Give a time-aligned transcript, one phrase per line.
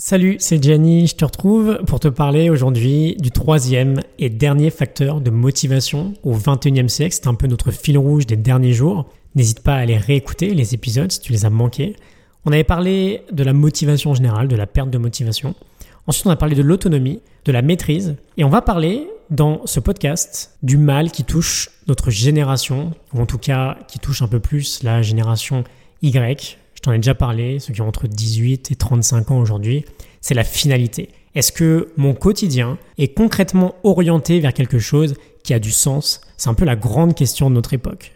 [0.00, 5.20] Salut, c'est Gianni, je te retrouve pour te parler aujourd'hui du troisième et dernier facteur
[5.20, 7.16] de motivation au 21e siècle.
[7.16, 9.08] C'est un peu notre fil rouge des derniers jours.
[9.34, 11.96] N'hésite pas à aller réécouter les épisodes si tu les as manqués.
[12.44, 15.56] On avait parlé de la motivation générale, de la perte de motivation.
[16.06, 18.14] Ensuite, on a parlé de l'autonomie, de la maîtrise.
[18.36, 23.26] Et on va parler dans ce podcast du mal qui touche notre génération, ou en
[23.26, 25.64] tout cas qui touche un peu plus la génération
[26.02, 29.84] Y, je t'en ai déjà parlé, ceux qui ont entre 18 et 35 ans aujourd'hui,
[30.20, 31.08] c'est la finalité.
[31.34, 36.20] Est-ce que mon quotidien est concrètement orienté vers quelque chose qui a du sens?
[36.36, 38.12] C'est un peu la grande question de notre époque.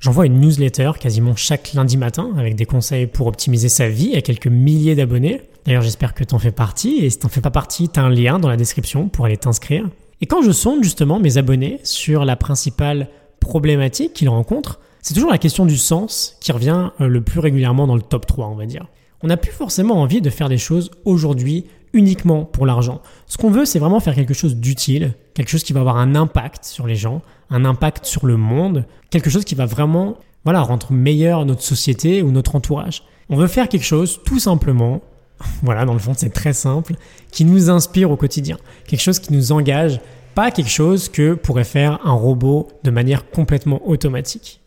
[0.00, 4.22] J'envoie une newsletter quasiment chaque lundi matin avec des conseils pour optimiser sa vie à
[4.22, 5.42] quelques milliers d'abonnés.
[5.66, 8.38] D'ailleurs, j'espère que t'en fais partie et si t'en fais pas partie, t'as un lien
[8.38, 9.90] dans la description pour aller t'inscrire.
[10.22, 13.10] Et quand je sonde justement mes abonnés sur la principale
[13.40, 17.86] problématique qu'ils rencontrent, c'est toujours la question du sens qui revient euh, le plus régulièrement
[17.86, 18.88] dans le top 3, on va dire.
[19.22, 23.00] On n'a plus forcément envie de faire des choses aujourd'hui uniquement pour l'argent.
[23.28, 26.16] Ce qu'on veut, c'est vraiment faire quelque chose d'utile, quelque chose qui va avoir un
[26.16, 30.60] impact sur les gens, un impact sur le monde, quelque chose qui va vraiment voilà,
[30.62, 33.04] rendre meilleur notre société ou notre entourage.
[33.30, 35.02] On veut faire quelque chose tout simplement,
[35.62, 36.94] voilà, dans le fond, c'est très simple,
[37.30, 40.00] qui nous inspire au quotidien, quelque chose qui nous engage,
[40.34, 44.62] pas quelque chose que pourrait faire un robot de manière complètement automatique.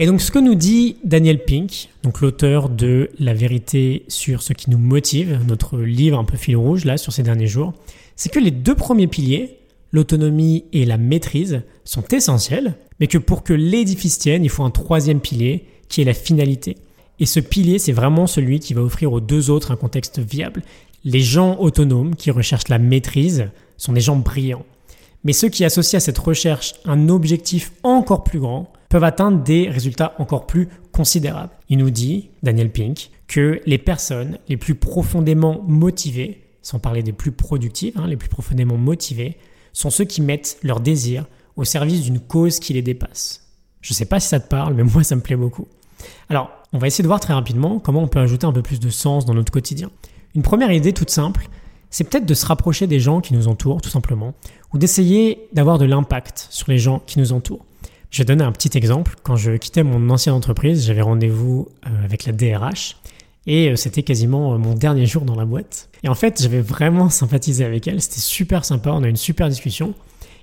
[0.00, 4.52] Et donc ce que nous dit Daniel Pink, donc l'auteur de La vérité sur ce
[4.52, 7.74] qui nous motive, notre livre un peu fil rouge là sur ces derniers jours,
[8.14, 9.58] c'est que les deux premiers piliers,
[9.90, 14.70] l'autonomie et la maîtrise, sont essentiels, mais que pour que l'édifice tienne, il faut un
[14.70, 16.76] troisième pilier qui est la finalité.
[17.18, 20.62] Et ce pilier, c'est vraiment celui qui va offrir aux deux autres un contexte viable.
[21.04, 24.66] Les gens autonomes qui recherchent la maîtrise sont des gens brillants.
[25.24, 29.68] Mais ceux qui associent à cette recherche un objectif encore plus grand peuvent atteindre des
[29.68, 31.52] résultats encore plus considérables.
[31.68, 37.12] Il nous dit, Daniel Pink, que les personnes les plus profondément motivées, sans parler des
[37.12, 39.36] plus productives, hein, les plus profondément motivées,
[39.72, 43.44] sont ceux qui mettent leur désir au service d'une cause qui les dépasse.
[43.80, 45.68] Je ne sais pas si ça te parle, mais moi ça me plaît beaucoup.
[46.28, 48.80] Alors, on va essayer de voir très rapidement comment on peut ajouter un peu plus
[48.80, 49.90] de sens dans notre quotidien.
[50.34, 51.48] Une première idée toute simple,
[51.90, 54.34] c'est peut-être de se rapprocher des gens qui nous entourent, tout simplement,
[54.72, 57.64] ou d'essayer d'avoir de l'impact sur les gens qui nous entourent.
[58.10, 59.14] Je vais donner un petit exemple.
[59.22, 62.96] Quand je quittais mon ancienne entreprise, j'avais rendez-vous euh, avec la DRH
[63.46, 65.88] et euh, c'était quasiment euh, mon dernier jour dans la boîte.
[66.02, 68.00] Et en fait, j'avais vraiment sympathisé avec elle.
[68.00, 68.90] C'était super sympa.
[68.92, 69.94] On a eu une super discussion.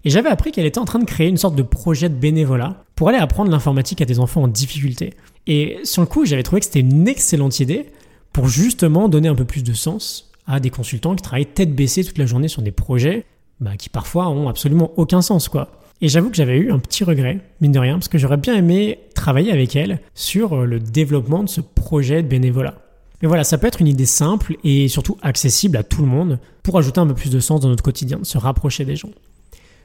[0.04, 2.84] Et j'avais appris qu'elle était en train de créer une sorte de projet de bénévolat
[2.96, 5.14] pour aller apprendre l'informatique à des enfants en difficulté.
[5.48, 7.88] Et sur le coup, j'avais trouvé que c'était une excellente idée
[8.32, 12.04] pour justement donner un peu plus de sens à des consultants qui travaillent tête baissée
[12.04, 13.26] toute la journée sur des projets
[13.60, 15.70] bah, qui parfois ont absolument aucun sens, quoi.
[16.02, 18.56] Et j'avoue que j'avais eu un petit regret, mine de rien, parce que j'aurais bien
[18.56, 22.76] aimé travailler avec elle sur euh, le développement de ce projet de bénévolat.
[23.22, 26.40] Mais voilà, ça peut être une idée simple et surtout accessible à tout le monde
[26.64, 29.10] pour ajouter un peu plus de sens dans notre quotidien, de se rapprocher des gens.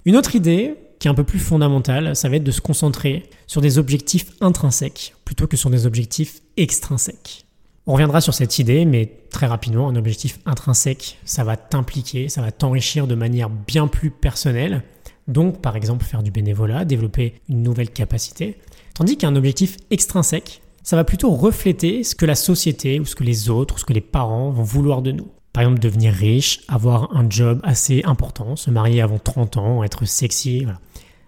[0.05, 3.31] Une autre idée, qui est un peu plus fondamentale, ça va être de se concentrer
[3.47, 7.47] sur des objectifs intrinsèques plutôt que sur des objectifs extrinsèques.
[7.87, 12.43] On reviendra sur cette idée, mais très rapidement, un objectif intrinsèque, ça va t'impliquer, ça
[12.43, 14.83] va t'enrichir de manière bien plus personnelle,
[15.31, 18.59] donc, par exemple, faire du bénévolat, développer une nouvelle capacité.
[18.95, 23.25] Tandis qu'un objectif extrinsèque, ça va plutôt refléter ce que la société ou ce que
[23.25, 25.29] les autres ou ce que les parents vont vouloir de nous.
[25.53, 30.05] Par exemple, devenir riche, avoir un job assez important, se marier avant 30 ans, être
[30.05, 30.67] sexy.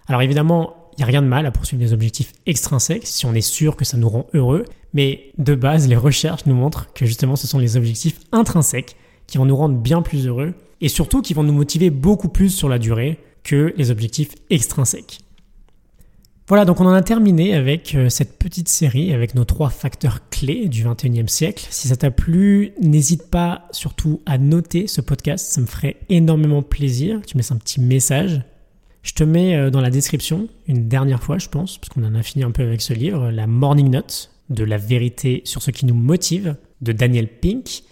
[0.07, 3.35] Alors évidemment, il n'y a rien de mal à poursuivre des objectifs extrinsèques si on
[3.35, 4.65] est sûr que ça nous rend heureux.
[4.95, 8.97] Mais de base, les recherches nous montrent que justement ce sont les objectifs intrinsèques
[9.27, 12.51] qui vont nous rendre bien plus heureux et surtout qui vont nous motiver beaucoup plus
[12.51, 15.21] sur la durée que les objectifs extrinsèques.
[16.49, 20.29] Voilà, donc on en a terminé avec euh, cette petite série, avec nos trois facteurs
[20.29, 21.67] clés du 21e siècle.
[21.71, 26.63] Si ça t'a plu, n'hésite pas surtout à noter ce podcast, ça me ferait énormément
[26.63, 27.21] plaisir.
[27.27, 28.43] Tu mets un petit message.
[29.03, 32.15] Je te mets euh, dans la description, une dernière fois je pense, parce qu'on en
[32.15, 35.71] a fini un peu avec ce livre, la Morning Note de la vérité sur ce
[35.71, 37.85] qui nous motive de Daniel Pink.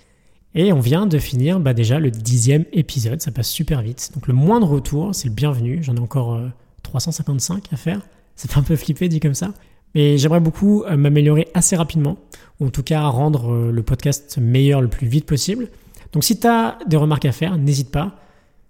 [0.55, 4.11] Et on vient de finir bah, déjà le dixième épisode, ça passe super vite.
[4.15, 5.83] Donc le moindre retour, c'est le bienvenu.
[5.83, 6.41] J'en ai encore
[6.83, 8.01] 355 euh, à faire.
[8.37, 9.53] Ça fait un peu flipper dit comme ça.
[9.95, 12.19] Mais j'aimerais beaucoup euh, m'améliorer assez rapidement,
[12.61, 15.69] ou en tout cas rendre euh, le podcast meilleur le plus vite possible.
[16.13, 18.17] Donc si tu as des remarques à faire, n'hésite pas.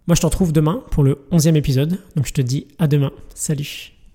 [0.07, 1.99] Moi je te retrouve demain pour le onzième épisode.
[2.17, 3.13] Donc je te dis à demain.
[3.35, 4.00] Salut